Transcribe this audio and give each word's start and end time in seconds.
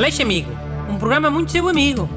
Aleixo 0.00 0.22
Amigo, 0.22 0.50
um 0.88 0.98
programa 0.98 1.30
muito 1.30 1.52
seu 1.52 1.68
amigo. 1.68 2.08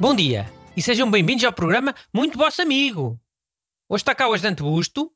Bom 0.00 0.12
dia 0.12 0.52
e 0.76 0.82
sejam 0.82 1.08
bem-vindos 1.08 1.44
ao 1.44 1.52
programa 1.52 1.94
Muito 2.12 2.36
Vosso 2.36 2.60
Amigo. 2.60 3.16
Hoje 3.88 4.02
está 4.02 4.12
cá 4.12 4.26
o 4.26 4.32
ajudante 4.32 4.60
Busto, 4.60 5.12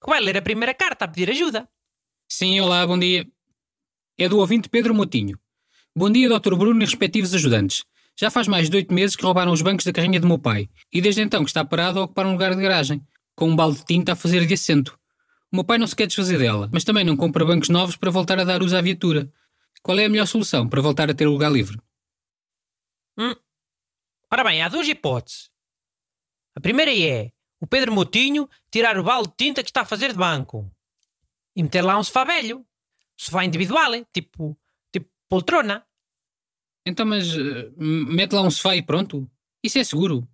que 0.00 0.08
vai 0.08 0.20
ler 0.20 0.36
a 0.36 0.42
primeira 0.42 0.72
carta 0.72 1.04
a 1.04 1.08
pedir 1.08 1.28
ajuda. 1.30 1.68
Sim, 2.28 2.60
olá, 2.60 2.86
bom 2.86 2.96
dia. 2.96 3.26
É 4.16 4.28
do 4.28 4.38
ouvinte 4.38 4.68
Pedro 4.68 4.94
Motinho. 4.94 5.36
Bom 5.96 6.08
dia, 6.08 6.28
Dr. 6.28 6.54
Bruno 6.54 6.80
e 6.80 6.84
respectivos 6.84 7.34
ajudantes. 7.34 7.84
Já 8.16 8.30
faz 8.30 8.46
mais 8.46 8.70
de 8.70 8.76
oito 8.76 8.94
meses 8.94 9.16
que 9.16 9.24
roubaram 9.24 9.50
os 9.50 9.62
bancos 9.62 9.84
da 9.84 9.92
carrinha 9.92 10.20
do 10.20 10.28
meu 10.28 10.38
pai, 10.38 10.70
e 10.92 11.00
desde 11.00 11.22
então 11.22 11.42
que 11.42 11.50
está 11.50 11.64
parado 11.64 11.98
a 11.98 12.04
ocupar 12.04 12.24
um 12.24 12.32
lugar 12.32 12.54
de 12.54 12.62
garagem, 12.62 13.04
com 13.40 13.48
um 13.48 13.56
balde 13.56 13.78
de 13.78 13.86
tinta 13.86 14.12
a 14.12 14.16
fazer 14.16 14.46
de 14.46 14.52
assento. 14.52 15.00
O 15.50 15.56
meu 15.56 15.64
pai 15.64 15.78
não 15.78 15.86
se 15.86 15.96
quer 15.96 16.06
desfazer 16.06 16.38
dela, 16.38 16.68
mas 16.70 16.84
também 16.84 17.04
não 17.04 17.16
compra 17.16 17.42
bancos 17.42 17.70
novos 17.70 17.96
para 17.96 18.10
voltar 18.10 18.38
a 18.38 18.44
dar 18.44 18.62
uso 18.62 18.76
à 18.76 18.82
viatura. 18.82 19.32
Qual 19.82 19.98
é 19.98 20.04
a 20.04 20.08
melhor 20.10 20.26
solução 20.26 20.68
para 20.68 20.82
voltar 20.82 21.10
a 21.10 21.14
ter 21.14 21.26
o 21.26 21.32
lugar 21.32 21.50
livre? 21.50 21.80
Hum. 23.16 23.34
Ora 24.30 24.44
bem, 24.44 24.62
há 24.62 24.68
duas 24.68 24.86
hipóteses. 24.86 25.50
A 26.54 26.60
primeira 26.60 26.94
é 26.94 27.32
o 27.58 27.66
Pedro 27.66 27.92
Motinho 27.92 28.46
tirar 28.70 28.98
o 28.98 29.02
balde 29.02 29.30
de 29.30 29.36
tinta 29.36 29.62
que 29.62 29.70
está 29.70 29.80
a 29.80 29.86
fazer 29.86 30.12
de 30.12 30.18
banco 30.18 30.70
e 31.56 31.62
meter 31.62 31.80
lá 31.80 31.98
um 31.98 32.04
sofá 32.04 32.24
velho. 32.24 32.66
Sofá 33.16 33.42
individual, 33.42 34.04
tipo, 34.12 34.54
tipo 34.92 35.08
poltrona. 35.30 35.86
Então, 36.84 37.06
mas 37.06 37.34
uh, 37.34 37.72
mete 37.78 38.32
lá 38.32 38.42
um 38.42 38.50
sofá 38.50 38.76
e 38.76 38.82
pronto. 38.82 39.26
Isso 39.64 39.78
é 39.78 39.84
seguro. 39.84 40.28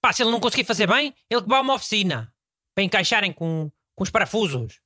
Pá, 0.00 0.12
se 0.12 0.24
ele 0.24 0.32
não 0.32 0.40
conseguir 0.40 0.64
fazer 0.64 0.88
bem, 0.88 1.14
ele 1.30 1.42
que 1.42 1.48
vá 1.48 1.58
a 1.58 1.60
uma 1.60 1.74
oficina 1.74 2.31
para 2.74 2.84
encaixarem 2.84 3.32
com, 3.32 3.70
com 3.94 4.04
os 4.04 4.10
parafusos. 4.10 4.80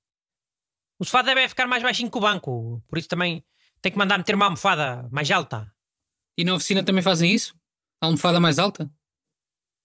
O 0.99 1.05
sofá 1.05 1.23
deve 1.23 1.49
ficar 1.49 1.67
mais 1.67 1.83
baixinho 1.83 2.11
que 2.11 2.19
o 2.19 2.21
banco, 2.21 2.83
por 2.89 2.99
isso 2.99 3.09
também 3.09 3.45
tem 3.83 3.93
que 3.93 3.99
mandar 3.99 4.19
meter 4.19 4.35
uma 4.35 4.47
almofada 4.47 5.09
mais 5.11 5.31
alta. 5.31 5.71
E 6.39 6.45
na 6.45 6.55
oficina 6.55 6.83
também 6.83 7.03
fazem 7.03 7.33
isso? 7.33 7.59
A 8.01 8.07
almofada 8.07 8.41
mais 8.41 8.59
alta? 8.59 8.91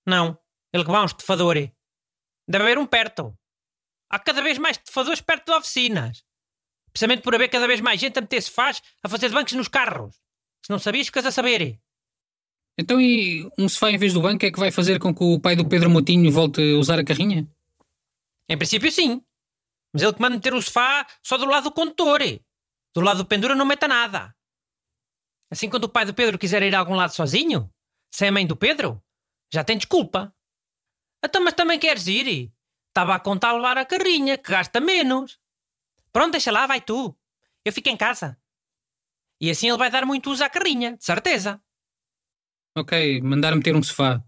Não, 0.06 0.38
ele 0.74 0.84
que 0.84 0.92
vá 0.92 1.00
a 1.00 1.04
um 1.04 1.06
estufador. 1.06 1.56
Deve 2.48 2.64
haver 2.64 2.78
um 2.78 2.86
perto. 2.86 3.38
Há 4.10 4.20
cada 4.20 4.42
vez 4.42 4.58
mais 4.58 4.78
estufadores 4.78 5.22
perto 5.22 5.46
de 5.46 5.58
oficinas. 5.58 6.24
Precisamente 6.92 7.22
por 7.22 7.36
haver 7.36 7.50
cada 7.50 7.68
vez 7.68 7.80
mais 7.80 8.00
gente 8.00 8.18
a 8.18 8.22
meter 8.22 8.42
sofás 8.42 8.82
a 9.02 9.08
fazer 9.08 9.30
bancos 9.30 9.54
nos 9.54 9.68
carros. 9.68 10.16
Se 10.66 10.70
não 10.70 10.80
sabias, 10.80 11.08
ficas 11.08 11.26
a 11.26 11.32
saber. 11.32 11.80
Então 12.78 13.00
e 13.00 13.50
um 13.58 13.70
sofá 13.70 13.92
em 13.92 13.98
vez 13.98 14.14
do 14.14 14.22
banco 14.22 14.46
é 14.46 14.52
que 14.52 14.60
vai 14.60 14.72
fazer 14.72 15.00
com 15.00 15.14
que 15.14 15.24
o 15.24 15.40
pai 15.40 15.56
do 15.56 15.68
Pedro 15.68 15.90
Motinho 15.90 16.32
volte 16.32 16.62
a 16.62 16.78
usar 16.78 17.00
a 17.00 17.04
carrinha? 17.04 17.48
Em 18.52 18.58
princípio, 18.58 18.92
sim. 18.92 19.24
Mas 19.94 20.04
ele 20.04 20.14
que 20.14 20.22
manda 20.22 20.36
meter 20.36 20.54
o 20.54 20.62
sofá 20.62 21.08
só 21.24 21.38
do 21.38 21.46
lado 21.46 21.64
do 21.64 21.72
condutor. 21.72 22.20
Do 22.94 23.00
lado 23.00 23.20
do 23.20 23.26
pendura 23.26 23.56
não 23.56 23.66
meta 23.66 23.88
nada. 23.88 24.36
Assim, 25.50 25.70
quando 25.70 25.86
o 25.86 25.90
pai 25.90 26.04
do 26.04 26.14
Pedro 26.14 26.38
quiser 26.38 26.62
ir 26.62 26.76
a 26.76 26.80
algum 26.80 26.96
lado 26.96 27.14
sozinho, 27.14 27.74
sem 28.14 28.28
a 28.28 28.32
mãe 28.32 28.46
do 28.46 28.58
Pedro, 28.58 29.02
já 29.54 29.64
tem 29.64 29.78
desculpa. 29.78 30.36
Então, 31.24 31.42
mas 31.42 31.54
também 31.54 31.80
queres 31.80 32.08
ir? 32.08 32.52
Estava 32.90 33.16
a 33.16 33.20
contar 33.22 33.54
levar 33.54 33.78
a 33.78 33.86
carrinha, 33.86 34.38
que 34.38 34.52
gasta 34.52 34.82
menos. 34.82 35.40
Pronto, 36.12 36.32
deixa 36.32 36.52
lá, 36.52 36.68
vai 36.68 36.82
tu. 36.82 37.18
Eu 37.64 37.72
fico 37.72 37.88
em 37.88 37.96
casa. 37.96 38.38
E 39.40 39.50
assim 39.50 39.70
ele 39.70 39.78
vai 39.78 39.90
dar 39.90 40.06
muito 40.06 40.30
uso 40.30 40.44
à 40.44 40.50
carrinha, 40.50 40.98
de 40.98 41.06
certeza. 41.06 41.62
Ok, 42.76 43.22
mandar 43.22 43.56
meter 43.56 43.78
um 43.78 43.84
sofá. 43.84 44.22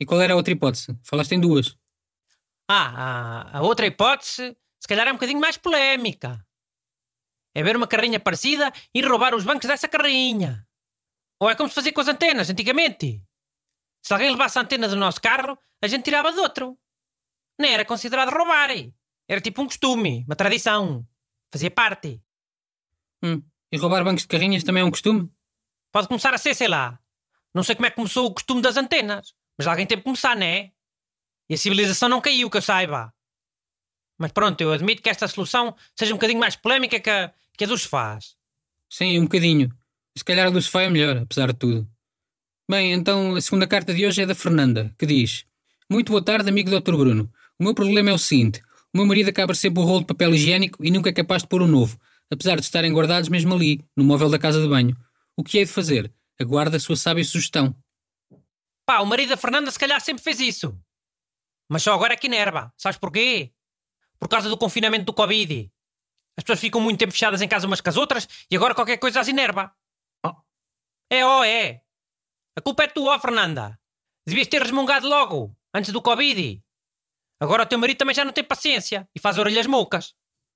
E 0.00 0.06
qual 0.06 0.22
era 0.22 0.32
a 0.32 0.36
outra 0.36 0.54
hipótese? 0.54 0.98
Falaste 1.02 1.32
em 1.32 1.40
duas. 1.40 1.76
Ah, 2.68 3.52
a, 3.52 3.58
a 3.58 3.62
outra 3.62 3.86
hipótese, 3.86 4.56
se 4.80 4.88
calhar 4.88 5.06
é 5.06 5.10
um 5.10 5.14
bocadinho 5.14 5.40
mais 5.40 5.56
polémica. 5.56 6.44
É 7.54 7.62
ver 7.62 7.76
uma 7.76 7.86
carrinha 7.86 8.20
parecida 8.20 8.72
e 8.94 9.00
roubar 9.00 9.34
os 9.34 9.44
bancos 9.44 9.66
dessa 9.66 9.88
carrinha. 9.88 10.66
Ou 11.40 11.48
é 11.48 11.54
como 11.54 11.68
se 11.68 11.74
fazia 11.74 11.92
com 11.92 12.00
as 12.00 12.08
antenas, 12.08 12.50
antigamente. 12.50 13.22
Se 14.02 14.12
alguém 14.12 14.30
levasse 14.30 14.58
a 14.58 14.62
antena 14.62 14.88
do 14.88 14.96
nosso 14.96 15.20
carro, 15.20 15.58
a 15.82 15.86
gente 15.86 16.04
tirava 16.04 16.32
de 16.32 16.38
outro. 16.38 16.78
Nem 17.58 17.72
era 17.72 17.84
considerado 17.84 18.30
roubar. 18.30 18.70
Era 19.28 19.40
tipo 19.40 19.62
um 19.62 19.66
costume, 19.66 20.24
uma 20.26 20.36
tradição. 20.36 21.06
Fazia 21.52 21.70
parte. 21.70 22.20
Hum. 23.22 23.42
E 23.72 23.78
roubar 23.78 24.04
bancos 24.04 24.22
de 24.22 24.28
carrinhas 24.28 24.64
também 24.64 24.82
é 24.82 24.84
um 24.84 24.90
costume? 24.90 25.30
Pode 25.92 26.08
começar 26.08 26.34
a 26.34 26.38
ser, 26.38 26.54
sei 26.54 26.68
lá. 26.68 26.98
Não 27.54 27.62
sei 27.62 27.74
como 27.74 27.86
é 27.86 27.90
que 27.90 27.96
começou 27.96 28.26
o 28.26 28.34
costume 28.34 28.60
das 28.60 28.76
antenas, 28.76 29.34
mas 29.56 29.66
alguém 29.66 29.86
teve 29.86 30.02
que 30.02 30.04
começar, 30.04 30.36
não 30.36 30.46
é? 30.46 30.72
E 31.48 31.54
a 31.54 31.58
civilização 31.58 32.08
não 32.08 32.20
caiu, 32.20 32.50
que 32.50 32.56
eu 32.56 32.62
saiba. 32.62 33.12
Mas 34.18 34.32
pronto, 34.32 34.60
eu 34.60 34.72
admito 34.72 35.02
que 35.02 35.08
esta 35.08 35.28
solução 35.28 35.74
seja 35.94 36.12
um 36.12 36.16
bocadinho 36.16 36.40
mais 36.40 36.56
polémica 36.56 36.98
que 36.98 37.10
a, 37.10 37.32
que 37.56 37.64
a 37.64 37.66
dos 37.66 37.84
faz. 37.84 38.36
Sim, 38.90 39.18
um 39.18 39.24
bocadinho. 39.24 39.70
Se 40.16 40.24
calhar 40.24 40.46
a 40.46 40.50
do 40.50 40.62
sofá 40.62 40.82
é 40.82 40.90
melhor, 40.90 41.18
apesar 41.18 41.48
de 41.48 41.58
tudo. 41.58 41.88
Bem, 42.68 42.92
então 42.92 43.36
a 43.36 43.40
segunda 43.40 43.66
carta 43.66 43.92
de 43.92 44.06
hoje 44.06 44.22
é 44.22 44.26
da 44.26 44.34
Fernanda, 44.34 44.94
que 44.98 45.06
diz: 45.06 45.44
Muito 45.90 46.10
boa 46.10 46.24
tarde, 46.24 46.48
amigo 46.48 46.70
Dr. 46.70 46.96
Bruno. 46.96 47.30
O 47.58 47.64
meu 47.64 47.74
problema 47.74 48.10
é 48.10 48.12
o 48.12 48.18
seguinte: 48.18 48.60
o 48.92 48.96
meu 48.96 49.06
marido 49.06 49.28
acaba 49.28 49.54
sempre 49.54 49.82
o 49.82 49.84
rolo 49.84 50.00
de 50.00 50.06
papel 50.06 50.34
higiênico 50.34 50.82
e 50.84 50.90
nunca 50.90 51.10
é 51.10 51.12
capaz 51.12 51.42
de 51.42 51.48
pôr 51.48 51.60
um 51.60 51.66
novo, 51.66 52.00
apesar 52.30 52.56
de 52.56 52.62
estarem 52.62 52.92
guardados 52.92 53.28
mesmo 53.28 53.54
ali, 53.54 53.84
no 53.94 54.04
móvel 54.04 54.30
da 54.30 54.38
casa 54.38 54.60
de 54.60 54.68
banho. 54.68 54.96
O 55.36 55.44
que 55.44 55.58
é 55.58 55.64
de 55.64 55.70
fazer? 55.70 56.10
Aguarda 56.40 56.78
a 56.78 56.80
sua 56.80 56.96
sábia 56.96 57.24
sugestão. 57.24 57.76
Pá, 58.86 59.00
o 59.00 59.06
marido 59.06 59.28
da 59.28 59.36
Fernanda 59.36 59.70
se 59.70 59.78
calhar 59.78 60.00
sempre 60.00 60.22
fez 60.22 60.40
isso. 60.40 60.78
Mas 61.68 61.82
só 61.82 61.94
agora 61.94 62.14
é 62.14 62.16
que 62.16 62.26
inerva. 62.26 62.72
Sabes 62.76 62.98
porquê? 62.98 63.52
Por 64.18 64.28
causa 64.28 64.48
do 64.48 64.56
confinamento 64.56 65.04
do 65.04 65.12
Covid. 65.12 65.70
As 66.36 66.44
pessoas 66.44 66.60
ficam 66.60 66.80
muito 66.80 66.98
tempo 66.98 67.12
fechadas 67.12 67.40
em 67.42 67.48
casa 67.48 67.66
umas 67.66 67.80
com 67.80 67.88
as 67.88 67.96
outras 67.96 68.28
e 68.50 68.56
agora 68.56 68.74
qualquer 68.74 68.98
coisa 68.98 69.20
as 69.20 69.28
inerva. 69.28 69.74
Oh. 70.24 70.34
É, 71.10 71.24
oh, 71.24 71.42
é. 71.42 71.82
A 72.56 72.60
culpa 72.60 72.84
é 72.84 72.88
tua, 72.88 73.18
Fernanda. 73.18 73.78
Devias 74.26 74.48
ter 74.48 74.62
resmungado 74.62 75.08
logo, 75.08 75.56
antes 75.74 75.92
do 75.92 76.02
Covid. 76.02 76.62
Agora 77.40 77.62
o 77.62 77.66
teu 77.66 77.78
marido 77.78 77.98
também 77.98 78.14
já 78.14 78.24
não 78.24 78.32
tem 78.32 78.44
paciência 78.44 79.08
e 79.14 79.20
faz 79.20 79.38
orelhas 79.38 79.66
moucas. 79.66 80.14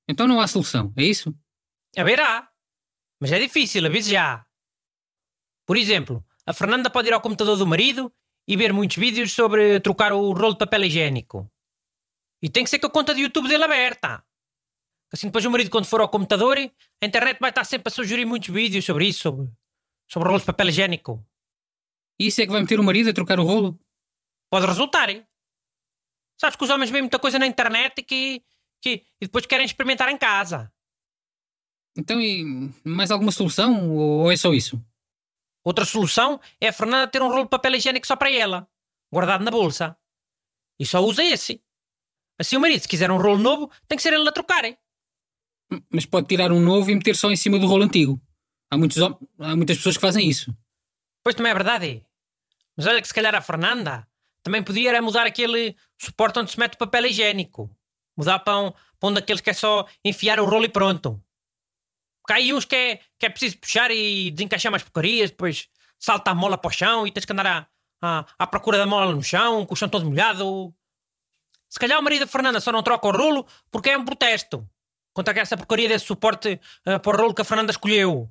Então 0.09 0.27
não 0.27 0.41
há 0.41 0.47
solução, 0.47 0.93
é 0.97 1.05
isso? 1.05 1.35
A 1.97 2.03
ver, 2.03 2.21
há. 2.21 2.49
Mas 3.21 3.33
é 3.33 3.39
difícil, 3.39 3.85
avise 3.85 4.13
já. 4.13 4.45
Por 5.67 5.77
exemplo, 5.77 6.25
a 6.47 6.53
Fernanda 6.53 6.91
pode 6.91 7.09
ir 7.09 7.13
ao 7.13 7.21
computador 7.21 7.57
do 7.57 7.67
marido 7.67 8.13
e 8.51 8.57
ver 8.57 8.73
muitos 8.73 8.97
vídeos 8.97 9.31
sobre 9.33 9.79
trocar 9.79 10.13
o 10.13 10.33
rolo 10.33 10.55
de 10.55 10.59
papel 10.59 10.83
higiênico. 10.83 11.49
E 12.43 12.51
tem 12.51 12.65
que 12.65 12.71
ser 12.71 12.81
com 12.81 12.89
a 12.89 12.91
conta 12.91 13.15
de 13.15 13.21
YouTube 13.21 13.49
dele 13.49 13.63
aberta. 13.63 14.25
Assim 15.13 15.29
depois 15.29 15.45
o 15.45 15.51
marido, 15.53 15.71
quando 15.71 15.85
for 15.85 16.01
ao 16.01 16.09
computador, 16.09 16.59
a 16.59 17.07
internet 17.07 17.39
vai 17.39 17.51
estar 17.51 17.63
sempre 17.63 17.93
a 17.93 17.95
sugerir 17.95 18.25
muitos 18.25 18.53
vídeos 18.53 18.85
sobre 18.85 19.07
isso, 19.07 19.21
sobre, 19.21 19.49
sobre 20.11 20.27
rolos 20.27 20.43
de 20.43 20.47
papel 20.47 20.69
higiênico. 20.69 21.25
E 22.19 22.27
isso 22.27 22.43
é 22.43 22.45
que 22.45 22.51
vai 22.51 22.61
meter 22.61 22.81
o 22.81 22.83
marido 22.83 23.11
a 23.11 23.13
trocar 23.13 23.39
o 23.39 23.45
rolo? 23.45 23.79
Pode 24.51 24.67
resultar. 24.67 25.09
Hein? 25.11 25.25
Sabes 26.37 26.57
que 26.57 26.65
os 26.65 26.71
homens 26.71 26.91
veem 26.91 27.03
muita 27.03 27.21
coisa 27.21 27.39
na 27.39 27.47
internet 27.47 28.03
que, 28.03 28.43
que, 28.83 29.05
e 29.21 29.27
depois 29.27 29.47
querem 29.47 29.65
experimentar 29.65 30.09
em 30.09 30.19
casa. 30.19 30.73
Então, 31.97 32.21
e 32.21 32.45
mais 32.83 33.13
alguma 33.13 33.31
solução? 33.31 33.93
Ou 33.97 34.33
é 34.33 34.37
só 34.37 34.53
isso? 34.53 34.85
Outra 35.65 35.85
solução 35.85 36.41
é 36.61 36.69
a 36.69 36.73
Fernanda 36.73 37.07
ter 37.09 37.23
um 37.23 37.29
rolo 37.29 37.45
de 37.45 37.51
papel 37.51 37.75
higiênico 37.75 38.07
só 38.07 38.17
para 38.17 38.31
ela, 38.31 38.69
guardado 39.13 39.45
na 39.45 39.51
bolsa. 39.51 39.97
E 40.79 40.87
só 40.87 41.01
usa 41.01 41.23
esse. 41.23 41.63
Assim 42.39 42.57
o 42.57 42.61
marido, 42.61 42.81
se 42.81 42.89
quiser 42.89 43.11
um 43.11 43.19
rolo 43.19 43.39
novo, 43.39 43.71
tem 43.87 43.97
que 43.97 44.03
ser 44.03 44.13
ele 44.15 44.27
a 44.27 44.33
trocar. 44.33 44.65
Hein? 44.65 44.79
Mas 45.91 46.07
pode 46.07 46.27
tirar 46.27 46.51
um 46.51 46.61
novo 46.61 46.91
e 46.91 46.95
meter 46.95 47.15
só 47.15 47.31
em 47.31 47.37
cima 47.37 47.59
do 47.59 47.67
rolo 47.67 47.85
antigo. 47.85 48.21
Há, 48.71 48.79
muitos, 48.79 48.97
há 49.03 49.57
muitas 49.57 49.77
pessoas 49.77 49.97
que 49.97 50.01
fazem 50.01 50.29
isso. 50.29 50.57
Pois 51.23 51.35
também 51.35 51.51
é 51.51 51.55
verdade. 51.55 52.07
Mas 52.77 52.87
olha 52.87 53.03
que 53.03 53.09
se 53.09 53.15
calhar 53.15 53.35
a 53.35 53.43
Fernanda 53.43 54.09
também 54.43 54.63
podia 54.63 54.89
era 54.89 55.03
mudar 55.03 55.27
aquele 55.27 55.77
suporte 55.99 56.39
onde 56.39 56.51
se 56.51 56.59
mete 56.59 56.75
o 56.75 56.79
papel 56.79 57.07
higiênico. 57.07 57.71
Mudar 58.17 58.39
para 58.39 58.59
um, 58.59 58.73
para 58.99 59.09
um 59.09 59.13
daqueles 59.13 59.41
que 59.41 59.51
é 59.51 59.55
só 59.55 59.87
enfiar 60.05 60.41
o 60.41 60.47
rolo 60.47 60.65
e 60.65 60.69
pronto. 60.69 61.23
Porque 62.31 62.43
há 62.43 62.45
aí 62.45 62.55
uns 62.55 62.65
que 62.65 62.77
é, 62.77 63.01
que 63.19 63.27
é 63.27 63.29
preciso 63.29 63.59
puxar 63.59 63.91
e 63.91 64.31
desencaixar 64.31 64.71
mais 64.71 64.85
porcarias, 64.85 65.31
depois 65.31 65.67
salta 65.99 66.31
a 66.31 66.35
mola 66.35 66.57
para 66.57 66.69
o 66.69 66.71
chão 66.71 67.05
e 67.05 67.11
tens 67.11 67.25
que 67.25 67.33
andar 67.33 67.45
à, 67.45 67.67
à, 68.01 68.25
à 68.39 68.47
procura 68.47 68.79
da 68.79 68.87
mola 68.87 69.13
no 69.13 69.21
chão, 69.23 69.67
com 69.67 69.75
o 69.75 69.77
chão 69.77 69.89
todo 69.89 70.07
molhado. 70.07 70.73
Se 71.69 71.77
calhar 71.77 71.99
o 71.99 72.03
marido 72.03 72.21
da 72.21 72.27
Fernanda 72.29 72.61
só 72.61 72.71
não 72.71 72.85
troca 72.85 73.09
o 73.09 73.11
rolo 73.11 73.45
porque 73.69 73.91
é 73.91 73.99
um 73.99 74.05
protesto 74.05 74.65
contra 75.13 75.37
essa 75.41 75.57
porcaria 75.57 75.89
desse 75.89 76.07
suporte 76.07 76.61
uh, 76.87 77.01
para 77.01 77.17
o 77.17 77.21
rolo 77.21 77.35
que 77.35 77.43
a 77.43 77.45
Fernanda 77.45 77.73
escolheu. 77.73 78.31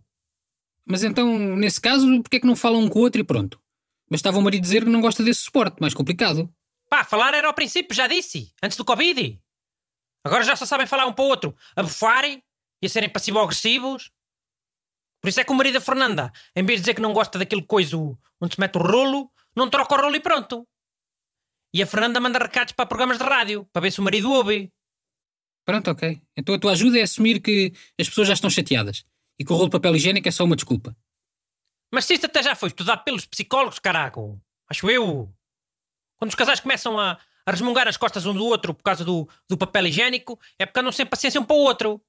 Mas 0.87 1.03
então, 1.03 1.27
nesse 1.57 1.81
caso, 1.81 2.07
porquê 2.21 2.37
é 2.37 2.39
que 2.39 2.47
não 2.47 2.55
falam 2.55 2.79
um 2.79 2.87
com 2.87 2.99
o 2.99 3.01
outro 3.01 3.19
e 3.19 3.23
pronto? 3.25 3.61
Mas 4.09 4.19
estava 4.19 4.37
o 4.37 4.41
marido 4.41 4.61
a 4.61 4.63
dizer 4.63 4.85
que 4.85 4.89
não 4.89 5.01
gosta 5.01 5.25
desse 5.25 5.41
suporte, 5.41 5.81
mais 5.81 5.93
complicado. 5.93 6.49
Pá, 6.89 7.03
falar 7.03 7.33
era 7.33 7.47
ao 7.47 7.53
princípio, 7.53 7.93
já 7.93 8.07
disse, 8.07 8.53
antes 8.63 8.77
do 8.77 8.85
Covid. 8.85 9.37
Agora 10.23 10.45
já 10.45 10.55
só 10.55 10.65
sabem 10.65 10.87
falar 10.87 11.05
um 11.05 11.11
para 11.11 11.25
o 11.25 11.27
outro, 11.27 11.53
a 11.75 11.83
bufarem 11.83 12.41
e 12.81 12.87
a 12.87 12.89
serem 12.89 13.09
passivo-agressivos. 13.09 14.11
Por 15.21 15.29
isso 15.29 15.39
é 15.39 15.43
que 15.43 15.51
o 15.51 15.55
marido 15.55 15.73
da 15.73 15.81
Fernanda, 15.81 16.31
em 16.55 16.63
vez 16.63 16.79
de 16.79 16.83
dizer 16.83 16.93
que 16.93 17.01
não 17.01 17.13
gosta 17.13 17.37
daquele 17.37 17.63
coisa 17.63 17.97
onde 17.97 18.55
se 18.55 18.59
mete 18.59 18.77
o 18.77 18.81
rolo, 18.81 19.31
não 19.55 19.69
troca 19.69 19.95
o 19.95 20.01
rolo 20.01 20.15
e 20.15 20.19
pronto. 20.19 20.67
E 21.73 21.83
a 21.83 21.87
Fernanda 21.87 22.19
manda 22.19 22.39
recados 22.39 22.73
para 22.73 22.85
programas 22.85 23.17
de 23.17 23.23
rádio, 23.23 23.65
para 23.71 23.81
ver 23.81 23.91
se 23.91 23.99
o 23.99 24.03
marido 24.03 24.31
ouve. 24.31 24.71
Pronto, 25.65 25.91
ok. 25.91 26.21
Então 26.35 26.55
a 26.55 26.59
tua 26.59 26.71
ajuda 26.71 26.97
é 26.97 27.03
assumir 27.03 27.41
que 27.41 27.73
as 27.99 28.07
pessoas 28.09 28.27
já 28.27 28.33
estão 28.33 28.49
chateadas 28.49 29.05
e 29.37 29.45
que 29.45 29.51
o 29.51 29.55
rolo 29.55 29.67
de 29.67 29.73
papel 29.73 29.95
higiênico 29.95 30.27
é 30.27 30.31
só 30.31 30.43
uma 30.43 30.55
desculpa. 30.55 30.95
Mas 31.93 32.05
se 32.05 32.13
isto 32.13 32.25
até 32.25 32.41
já 32.41 32.55
foi 32.55 32.69
estudado 32.69 33.03
pelos 33.03 33.25
psicólogos, 33.25 33.79
caraco. 33.79 34.41
Acho 34.69 34.89
eu. 34.89 35.31
Quando 36.17 36.29
os 36.29 36.35
casais 36.35 36.59
começam 36.59 36.99
a, 36.99 37.19
a 37.45 37.51
resmungar 37.51 37.87
as 37.87 37.97
costas 37.97 38.25
um 38.25 38.33
do 38.33 38.45
outro 38.45 38.73
por 38.73 38.83
causa 38.83 39.03
do, 39.03 39.27
do 39.47 39.57
papel 39.57 39.87
higiênico, 39.87 40.39
é 40.57 40.65
porque 40.65 40.79
andam 40.79 40.91
sem 40.91 41.05
paciência 41.05 41.39
um 41.39 41.45
para 41.45 41.55
o 41.55 41.59
outro. 41.59 42.01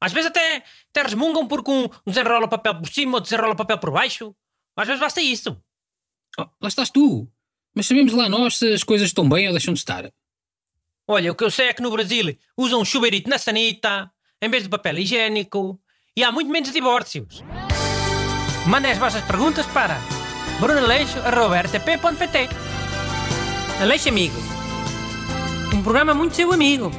Às 0.00 0.12
vezes 0.12 0.30
até, 0.30 0.62
até 0.90 1.02
resmungam 1.02 1.46
porque 1.46 1.70
um 1.70 1.88
desenrola 2.06 2.46
o 2.46 2.48
papel 2.48 2.74
por 2.74 2.88
cima, 2.88 3.14
outro 3.14 3.30
desenrola 3.30 3.54
o 3.54 3.56
papel 3.56 3.78
por 3.78 3.90
baixo. 3.90 4.34
Às 4.76 4.86
vezes 4.86 5.00
basta 5.00 5.20
isso. 5.20 5.56
Oh, 6.38 6.46
lá 6.60 6.68
estás 6.68 6.90
tu. 6.90 7.26
Mas 7.74 7.86
sabemos 7.86 8.12
lá 8.12 8.28
nós 8.28 8.58
se 8.58 8.72
as 8.72 8.82
coisas 8.82 9.08
estão 9.08 9.28
bem 9.28 9.46
ou 9.46 9.52
deixam 9.52 9.72
de 9.74 9.80
estar. 9.80 10.10
Olha, 11.08 11.32
o 11.32 11.34
que 11.34 11.44
eu 11.44 11.50
sei 11.50 11.68
é 11.68 11.72
que 11.72 11.82
no 11.82 11.90
Brasil 11.90 12.36
usam 12.56 12.84
chuveirito 12.84 13.30
na 13.30 13.38
sanita 13.38 14.10
em 14.40 14.50
vez 14.50 14.64
de 14.64 14.68
papel 14.68 14.98
higiênico 14.98 15.80
e 16.16 16.24
há 16.24 16.32
muito 16.32 16.50
menos 16.50 16.72
divórcios. 16.72 17.42
Mandem 18.66 18.92
as 18.92 18.98
vossas 18.98 19.24
perguntas 19.24 19.66
para 19.66 19.98
brunaleixo.rtp.pt 20.60 22.48
Aleixo 23.80 24.08
Amigo. 24.08 24.36
Um 25.72 25.82
programa 25.82 26.14
muito 26.14 26.34
seu 26.34 26.52
amigo. 26.52 26.90